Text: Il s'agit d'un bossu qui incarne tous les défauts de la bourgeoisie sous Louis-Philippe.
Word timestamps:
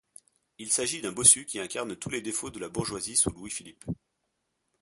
Il 0.57 0.71
s'agit 0.71 0.99
d'un 0.99 1.11
bossu 1.11 1.45
qui 1.45 1.59
incarne 1.59 1.95
tous 1.95 2.09
les 2.09 2.21
défauts 2.23 2.49
de 2.49 2.57
la 2.57 2.69
bourgeoisie 2.69 3.15
sous 3.15 3.29
Louis-Philippe. 3.29 3.85